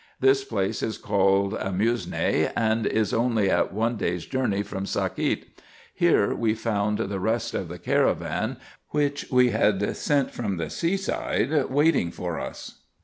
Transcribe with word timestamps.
This 0.19 0.43
place 0.43 0.81
is 0.81 0.97
called 0.97 1.53
Amusue, 1.53 2.49
and 2.55 2.87
is 2.87 3.13
only 3.13 3.51
at 3.51 3.71
one 3.71 3.97
day's 3.97 4.25
journey 4.25 4.63
from 4.63 4.87
Sakiet. 4.87 5.49
Here 5.93 6.33
we 6.33 6.55
found 6.55 6.97
the 6.97 7.19
rest 7.19 7.53
of 7.53 7.67
the 7.67 7.77
caravan, 7.77 8.57
which 8.89 9.27
we 9.29 9.51
had 9.51 9.95
sent 9.95 10.31
from 10.31 10.57
the 10.57 10.71
sea 10.71 10.97
side, 10.97 11.65
waiting 11.69 12.09
for 12.09 12.39
us. 12.39 12.79